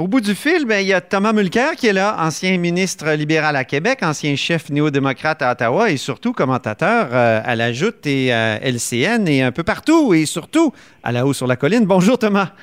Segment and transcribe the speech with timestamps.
[0.00, 3.12] Au bout du fil, ben, il y a Thomas Mulcair qui est là, ancien ministre
[3.12, 8.06] libéral à Québec, ancien chef néo-démocrate à Ottawa et surtout commentateur euh, à la Joute
[8.06, 11.84] et à LCN et un peu partout et surtout à la haut sur la colline.
[11.84, 12.54] Bonjour Thomas.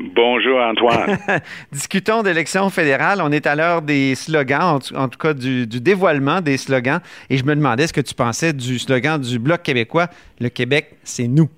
[0.00, 1.18] Bonjour Antoine.
[1.70, 3.18] Discutons d'élections fédérales.
[3.22, 7.00] On est à l'heure des slogans, en tout, cas du, dévoilement des slogans.
[7.28, 10.06] Et je me demandais ce que tu pensais du slogan du Bloc québécois
[10.40, 11.50] Le Québec, c'est nous.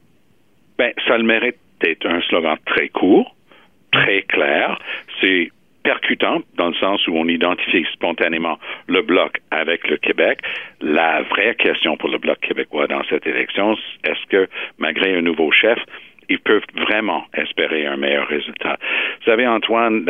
[0.81, 3.37] Bien, ça le mérite d'être un slogan très court,
[4.03, 4.79] très clair.
[5.21, 5.51] C'est
[5.83, 10.41] percutant dans le sens où on identifie spontanément le bloc avec le Québec.
[10.83, 13.75] La vraie question pour le bloc québécois dans cette élection,
[14.05, 15.79] est-ce que malgré un nouveau chef,
[16.29, 18.77] ils peuvent vraiment espérer un meilleur résultat?
[19.21, 20.05] Vous savez, Antoine,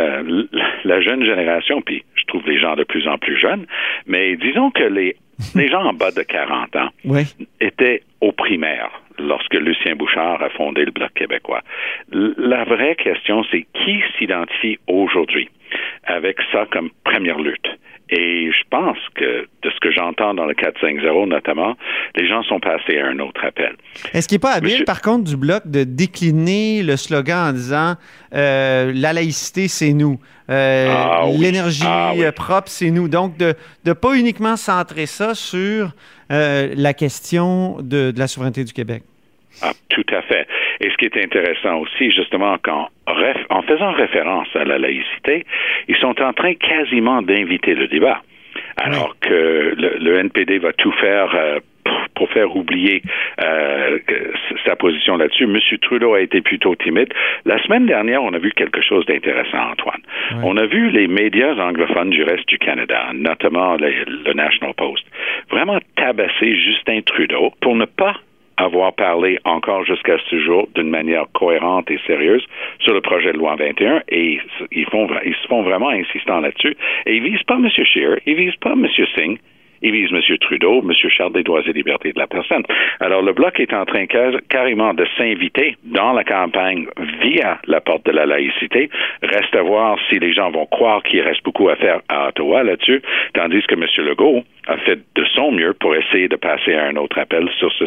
[0.84, 3.66] la, jeune génération, puis je trouve les gens de plus en plus jeunes,
[4.06, 5.14] mais disons que les,
[5.54, 6.90] les gens en bas de 40 ans
[7.60, 11.62] étaient au primaire lorsque Lucien Bouchard a fondé le Bloc québécois.
[12.12, 15.48] La vraie question, c'est qui s'identifie aujourd'hui?
[16.08, 17.68] Avec ça comme première lutte?
[18.10, 21.76] Et je pense que, de ce que j'entends dans le 4-5-0 notamment,
[22.16, 23.76] les gens sont passés à un autre appel.
[24.14, 27.94] Est-ce qu'il n'est pas habile, par contre, du Bloc de décliner le slogan en disant
[28.34, 30.18] euh, la laïcité, c'est nous.
[30.48, 33.08] Euh, ah l'énergie ah euh, propre, c'est nous.
[33.08, 35.92] Donc, de ne pas uniquement centrer ça sur
[36.30, 39.02] la question de, de la souveraineté du Québec.
[39.62, 40.46] Ah, tout à fait.
[40.80, 45.44] Et ce qui est intéressant aussi, justement, quand, en faisant référence à la laïcité,
[45.88, 48.22] ils sont en train quasiment d'inviter le débat.
[48.76, 51.58] Alors que le, NPD va tout faire euh,
[52.14, 53.02] pour faire oublier
[53.42, 53.98] euh,
[54.64, 55.44] sa position là-dessus.
[55.44, 55.58] M.
[55.80, 57.12] Trudeau a été plutôt timide.
[57.44, 60.02] La semaine dernière, on a vu quelque chose d'intéressant, Antoine.
[60.42, 65.04] On a vu les médias anglophones du reste du Canada, notamment le National Post,
[65.50, 68.14] vraiment tabasser Justin Trudeau pour ne pas
[68.58, 72.44] avoir parlé encore jusqu'à ce jour d'une manière cohérente et sérieuse
[72.80, 74.40] sur le projet de loi 21 et
[74.72, 76.76] ils, font, ils se font vraiment insistants là-dessus.
[77.06, 77.68] Et ils visent pas M.
[77.70, 78.86] Scheer, ils visent pas M.
[79.16, 79.38] Singh,
[79.82, 80.20] ils visent M.
[80.38, 80.92] Trudeau, M.
[81.10, 82.62] Charles des droits et libertés de la personne.
[83.00, 84.06] Alors, le Bloc est en train
[84.48, 86.86] carrément de s'inviter dans la campagne
[87.22, 88.90] via la porte de la laïcité.
[89.22, 92.62] Reste à voir si les gens vont croire qu'il reste beaucoup à faire à Ottawa
[92.62, 93.02] là-dessus,
[93.34, 93.84] tandis que M.
[94.06, 97.72] Legault a fait de son mieux pour essayer de passer à un autre appel sur
[97.72, 97.84] ce,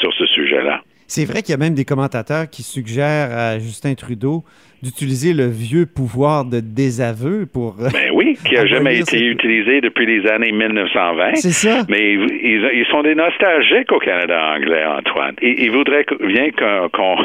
[0.00, 0.82] sur ce sujet-là.
[1.14, 4.44] C'est vrai qu'il y a même des commentateurs qui suggèrent à Justin Trudeau
[4.82, 7.76] d'utiliser le vieux pouvoir de désaveu pour.
[7.92, 11.34] Ben oui, qui n'a jamais été utilisé depuis les années 1920.
[11.34, 11.84] C'est ça.
[11.90, 15.34] Mais ils, sont des nostalgiques au Canada anglais, Antoine.
[15.42, 17.16] Ils, voudraient bien qu'on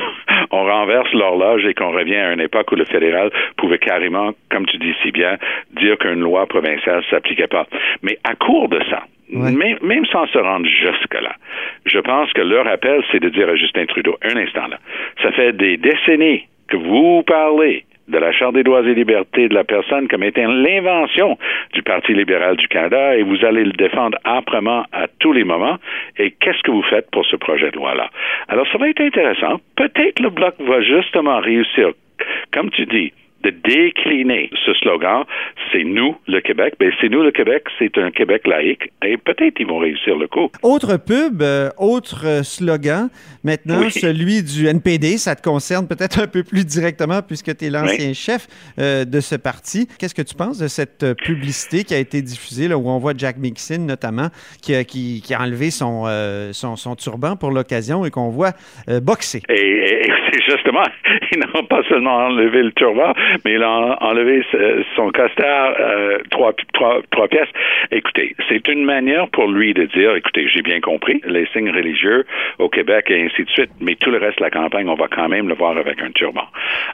[0.52, 4.78] renverse l'horloge et qu'on revienne à une époque où le fédéral pouvait carrément, comme tu
[4.80, 5.38] dis si bien,
[5.80, 7.66] dire qu'une loi provinciale ne s'appliquait pas.
[8.02, 11.36] Mais à court de ça, Même, même, sans se rendre jusque-là.
[11.86, 14.78] Je pense que leur appel, c'est de dire à Justin Trudeau, un instant là,
[15.22, 19.54] ça fait des décennies que vous parlez de la Charte des droits et libertés de
[19.54, 21.38] la personne comme étant l'invention
[21.74, 25.78] du Parti libéral du Canada et vous allez le défendre âprement à tous les moments.
[26.18, 28.09] Et qu'est-ce que vous faites pour ce projet de loi-là?
[28.48, 29.59] Alors, ça va être intéressant.
[29.76, 31.92] Peut-être le Bloc va justement réussir,
[32.54, 33.12] comme tu dis,
[33.44, 35.24] de décliner ce slogan,
[35.72, 36.74] c'est nous le Québec.
[36.80, 38.92] Ben, c'est nous le Québec, c'est un Québec laïque.
[39.06, 40.50] Et peut-être ils vont réussir le coup.
[40.64, 43.09] Autre pub, euh, autre euh, slogan.
[43.44, 47.70] Maintenant, celui du NPD, ça te concerne peut-être un peu plus directement puisque tu es
[47.70, 48.47] l'ancien chef
[48.80, 49.88] euh, de ce parti.
[50.00, 53.14] Qu'est-ce que tu penses de cette publicité qui a été diffusée, là, où on voit
[53.16, 54.28] Jack Mixon notamment,
[54.62, 56.06] qui a, qui, a enlevé son,
[56.52, 58.52] son, son, turban pour l'occasion et qu'on voit
[59.02, 59.44] boxer?
[59.50, 60.09] Et,
[60.48, 60.84] justement,
[61.31, 63.14] ils n'ont pas seulement enlevé le turban,
[63.46, 64.44] mais il a enlevé
[64.96, 67.50] son costard euh, trois, trois, trois pièces.
[67.91, 72.26] Écoutez, c'est une manière pour lui de dire, écoutez, j'ai bien compris, les signes religieux
[72.59, 75.08] au Québec et ainsi de suite, mais tout le reste de la campagne, on va
[75.08, 76.46] quand même le voir avec un turban.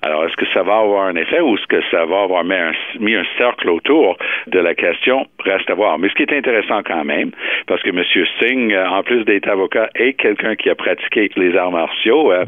[0.01, 2.56] Alors, est-ce que ça va avoir un effet ou est-ce que ça va avoir mis
[2.56, 4.17] un, mis un cercle autour
[4.47, 5.27] de la question?
[5.39, 5.97] Reste à voir.
[6.00, 7.31] Mais ce qui est intéressant quand même,
[7.67, 8.03] parce que M.
[8.39, 12.45] Singh, en plus d'être avocat, est quelqu'un qui a pratiqué les arts martiaux, euh,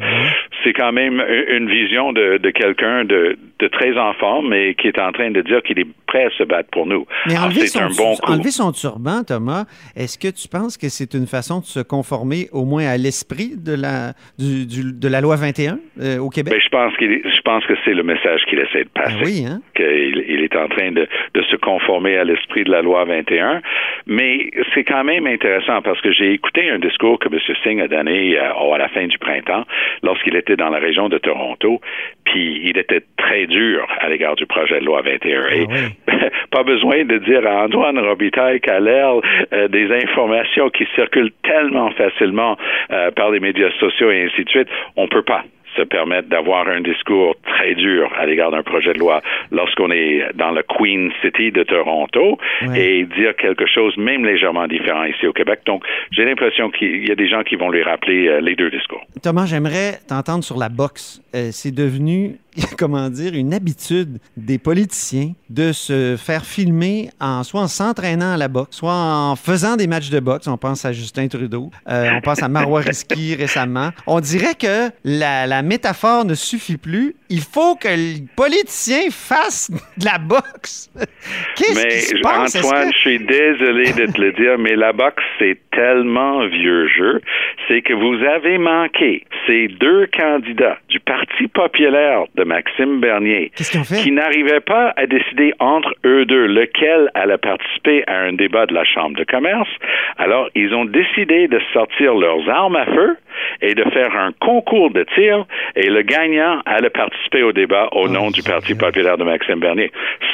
[0.64, 3.38] c'est quand quand même une vision de, quelqu'un de,
[3.72, 6.44] très en forme, mais qui est en train de dire qu'il est prêt à se
[6.44, 7.06] battre pour nous.
[7.26, 9.66] Mais enlever, son, un bon enlever son turban, Thomas,
[9.96, 13.54] est-ce que tu penses que c'est une façon de se conformer au moins à l'esprit
[13.58, 16.54] de la, de la loi 21 euh, au Québec?
[16.54, 19.16] Ben, je pense, qu'il, je pense que c'est le message qu'il essaie de passer.
[19.16, 19.62] Ben oui, hein?
[19.76, 23.62] Qu'il il est en train de, de se conformer à l'esprit de la loi 21.
[24.06, 27.40] Mais c'est quand même intéressant parce que j'ai écouté un discours que M.
[27.64, 29.66] Singh a donné euh, à la fin du printemps
[30.04, 31.80] lorsqu'il était dans la région de Toronto.
[32.26, 35.42] Puis il était très dur à l'égard du projet de loi 21.
[35.42, 35.68] Ah Et
[36.52, 42.58] pas besoin de dire à Antoine Robitaille qu'à euh, des informations qui circulent tellement facilement
[42.92, 45.44] euh, par les médias sociaux et ainsi de suite, on peut pas
[45.76, 50.26] se permettre d'avoir un discours très dur à l'égard d'un projet de loi lorsqu'on est
[50.36, 52.38] dans le Queen City de Toronto
[52.76, 55.62] et dire quelque chose même légèrement différent ici au Québec.
[55.66, 58.70] Donc, j'ai l'impression qu'il y a des gens qui vont lui rappeler euh, les deux
[58.70, 59.02] discours.
[59.22, 61.22] Thomas, j'aimerais t'entendre sur la boxe.
[61.36, 62.38] Euh, c'est devenu
[62.78, 68.38] comment dire, une habitude des politiciens de se faire filmer en soit en s'entraînant à
[68.38, 70.48] la boxe, soit en faisant des matchs de boxe.
[70.48, 73.90] On pense à Justin Trudeau, euh, on pense à Marois Risky récemment.
[74.08, 77.16] On dirait que la, la, métaphore ne suffit plus.
[77.30, 80.92] Il faut que le politicien fasse de la boxe.
[81.56, 82.56] Qu'est-ce qui se passe?
[82.56, 87.22] Antoine, je suis désolé de te le dire, mais la boxe, c'est tellement vieux jeu.
[87.68, 94.12] C'est que vous avez manqué ces deux candidats du Parti populaire de Maxime Bernier, qui
[94.12, 98.84] n'arrivait pas à décider entre eux deux lequel allait participer à un débat de la
[98.84, 99.70] Chambre de commerce.
[100.18, 103.18] Alors, ils ont décidé de sortir leurs armes à feu
[103.62, 105.46] et de faire un concours de tir
[105.76, 109.92] et le gagnant allait participer au débat au nom du Parti populaire de Maxime Bernier.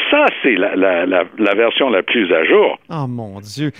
[0.09, 2.77] Ça, c'est la, la, version la plus à jour.
[2.89, 3.71] Oh mon Dieu.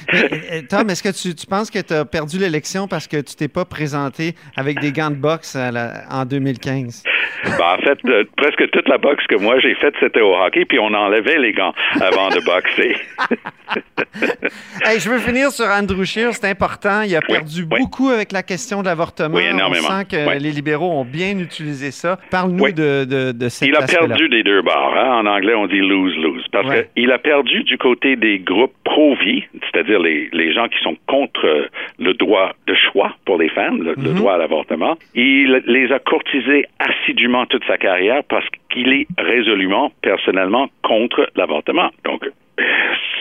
[0.69, 3.47] Tom, est-ce que tu, tu penses que tu as perdu l'élection parce que tu t'es
[3.47, 7.03] pas présenté avec des gants de boxe en 2015?
[7.44, 10.65] Ben, en fait, euh, presque toute la boxe que moi j'ai faite, c'était au hockey,
[10.65, 12.95] puis on enlevait les gants avant de boxer.
[14.85, 17.01] hey, je veux finir sur Andrew Scheer, c'est important.
[17.01, 19.38] Il a perdu beaucoup avec la question de l'avortement.
[19.38, 19.88] Oui, énormément.
[19.89, 22.19] On sent que les libéraux ont bien utilisé ça.
[22.29, 24.95] Parle-nous de, de, de Il a perdu des deux bords.
[24.95, 25.21] Hein.
[25.21, 26.45] En anglais, on dit lose-lose.
[26.51, 30.95] Parce qu'il a perdu du côté des groupes pro-vie, c'est-à-dire les, les gens qui sont
[31.07, 31.69] contre
[32.00, 34.15] le droit de choix pour les femmes, le, le mhm.
[34.15, 34.97] droit à l'avortement.
[35.15, 41.89] Il les a courtisés assidûment toute sa carrière parce qu'il est résolument, personnellement, contre l'avortement.
[42.05, 42.25] Donc,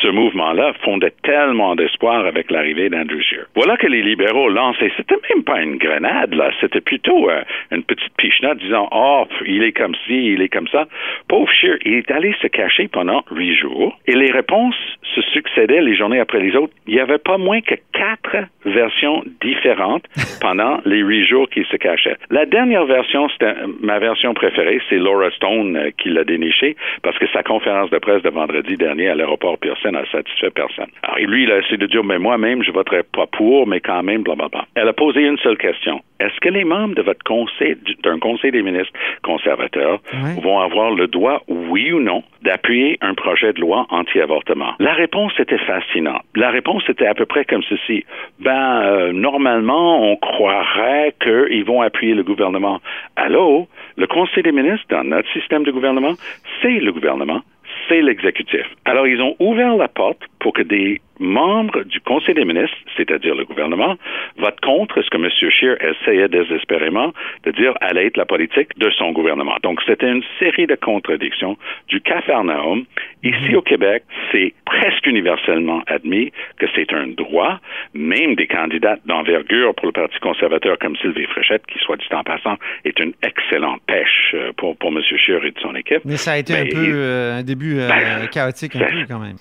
[0.03, 3.47] ce mouvement-là fondait tellement d'espoir avec l'arrivée d'Andrew Scheer.
[3.55, 4.51] Voilà que les libéraux
[4.81, 9.27] et c'était même pas une grenade, là, c'était plutôt euh, une petite pichenote disant, oh,
[9.47, 10.87] il est comme ci, il est comme ça.
[11.29, 14.77] Pauvre Scheer, il est allé se cacher pendant huit jours, et les réponses
[15.15, 16.73] se succédaient les journées après les autres.
[16.87, 20.05] Il n'y avait pas moins que quatre versions différentes
[20.41, 22.17] pendant les huit jours qu'il se cachait.
[22.31, 27.19] La dernière version, c'était ma version préférée, c'est Laura Stone euh, qui l'a déniché, parce
[27.19, 30.91] que sa conférence de presse de vendredi dernier à l'aéroport Pearson n'a satisfait personne.
[31.03, 34.03] Alors, lui, il a essayé de dire, mais moi-même, je voterai pas pour, mais quand
[34.03, 34.67] même, blablabla.
[34.75, 36.03] Elle a posé une seule question.
[36.21, 38.93] Est-ce que les membres de votre conseil, d'un conseil des ministres
[39.23, 40.01] conservateurs,
[40.43, 44.75] vont avoir le droit, oui ou non, d'appuyer un projet de loi anti-avortement?
[44.79, 46.23] La réponse était fascinante.
[46.37, 48.05] La réponse était à peu près comme ceci.
[48.39, 52.81] Ben, euh, normalement, on croirait qu'ils vont appuyer le gouvernement.
[53.17, 53.67] Allô?
[53.97, 56.15] Le conseil des ministres, dans notre système de gouvernement,
[56.61, 57.41] c'est le gouvernement
[57.89, 58.67] c'est l'exécutif.
[58.85, 63.35] Alors, ils ont ouvert la porte pour que des membres du Conseil des ministres, c'est-à-dire
[63.35, 63.97] le gouvernement,
[64.39, 65.29] votent contre ce que M.
[65.31, 67.13] Scheer essayait désespérément
[67.45, 69.57] de dire allait être la politique de son gouvernement.
[69.63, 71.57] Donc, c'était une série de contradictions
[71.89, 72.85] du Capharnaüm.
[73.23, 74.03] Ici, au Québec,
[74.33, 77.61] c'est presque universellement admis que c'est un droit.
[77.95, 82.25] Même des candidats d'envergure pour le Parti conservateur comme Sylvie Fréchette, qui, soit dit en
[82.25, 85.03] passant, est une excellente pêche euh, pour, pour M.
[85.03, 86.01] Scheer et de son équipe.
[86.05, 89.19] Mais ça a été un peu euh, un début euh, ben, chaotique, un peu quand
[89.19, 89.37] même.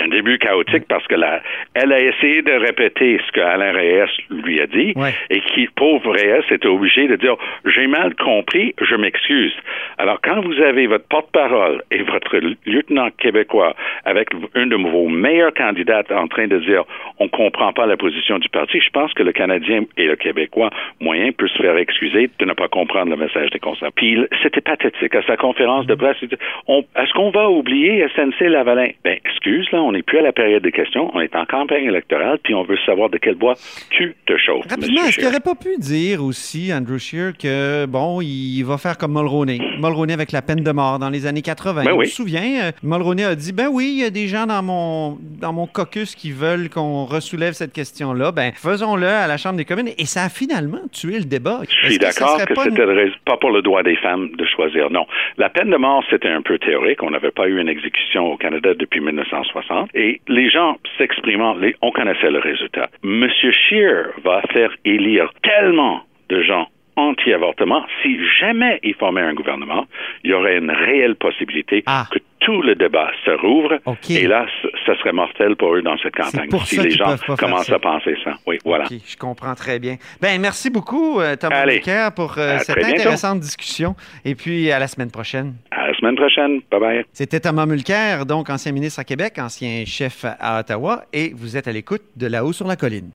[0.00, 1.42] Un début chaotique parce que la,
[1.74, 4.94] elle a essayé de répéter ce que Alain Reyes lui a dit
[5.30, 9.52] et qui, pauvre Reyes, était obligé de dire j'ai mal compris, je m'excuse.
[9.98, 15.54] Alors quand vous avez votre porte-parole et votre lieutenant québécois avec une de vos meilleurs
[15.54, 16.84] candidats en train de dire
[17.18, 20.70] on comprend pas la position du parti, je pense que le Canadien et le Québécois
[21.00, 23.92] moyen peut se faire excuser de ne pas comprendre le message des conservateurs.
[23.94, 26.16] Puis c'était pathétique à sa conférence de presse.
[26.22, 28.88] est-ce qu'on va oublier SNC Lavalin?
[29.04, 31.84] Ben excuse là, on n'est plus à la période des questions, on est en campagne
[31.84, 33.54] électorale, puis on veut savoir de quelle bois
[33.90, 34.66] tu te chauffes.
[34.68, 38.98] Rapidement, est-ce qu'il n'aurait pas pu dire aussi, Andrew Scheer, que, bon, il va faire
[38.98, 39.58] comme Mulroney.
[39.78, 41.84] Mulroney avec la peine de mort dans les années 80.
[41.84, 42.06] Ben Je oui.
[42.06, 45.18] me souviens, euh, Mulroney a dit, ben oui, il y a des gens dans mon,
[45.40, 48.32] dans mon caucus qui veulent qu'on ressoulève cette question-là.
[48.32, 49.88] Ben, faisons-le à la Chambre des communes.
[49.98, 51.60] Et ça a finalement tué le débat.
[51.68, 54.90] Je suis d'accord que une- c'était pas pour le droit des femmes de choisir.
[54.90, 55.06] Non.
[55.38, 57.02] La peine de mort, c'était un peu théorique.
[57.02, 59.79] On n'avait pas eu une exécution au Canada depuis 1960.
[59.94, 62.88] Et les gens s'exprimant, on connaissait le résultat.
[63.02, 67.84] Monsieur Scheer va faire élire tellement de gens anti-avortement.
[68.02, 69.86] Si jamais il formait un gouvernement,
[70.24, 72.04] il y aurait une réelle possibilité Ah.
[72.10, 73.78] que tout le débat se rouvre.
[74.08, 76.48] Et là, c- ça serait mortel pour eux dans cette campagne.
[76.48, 78.32] pour si les gens commencent à penser ça.
[78.46, 78.84] Oui, voilà.
[78.84, 79.96] OK, je comprends très bien.
[80.20, 81.64] Ben, merci beaucoup, euh, Thomas.
[81.66, 82.94] Mulcair, pour euh, cette bientôt.
[82.96, 83.94] intéressante discussion.
[84.24, 85.54] Et puis, à la semaine prochaine.
[85.70, 86.60] À la semaine prochaine.
[86.70, 87.04] Bye bye.
[87.12, 91.68] C'était Thomas Mulcair, donc ancien ministre à Québec, ancien chef à Ottawa, et vous êtes
[91.68, 93.08] à l'écoute de là-haut sur la colline.